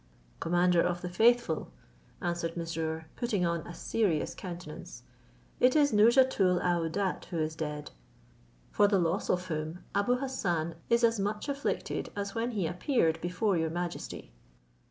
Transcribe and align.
"Commander 0.39 0.81
of 0.81 1.01
the 1.01 1.09
faithful," 1.09 1.69
answered 2.23 2.57
Mesrour, 2.57 3.05
putting 3.15 3.45
on 3.45 3.59
a 3.67 3.73
serious 3.75 4.33
countenance, 4.33 5.03
"it 5.59 5.75
is 5.75 5.91
Nouzhatoul 5.93 6.59
aouadat 6.59 7.25
who 7.25 7.37
is 7.37 7.55
dead, 7.55 7.91
for 8.71 8.87
the 8.87 8.97
loss 8.97 9.29
of 9.29 9.45
whom 9.45 9.83
About 9.93 10.17
Hassan 10.21 10.73
is 10.89 11.03
as 11.03 11.19
much 11.19 11.47
afflicted 11.47 12.09
as 12.15 12.33
when 12.33 12.53
he 12.53 12.65
appeared 12.65 13.21
before 13.21 13.55
your 13.55 13.69
majesty." 13.69 14.31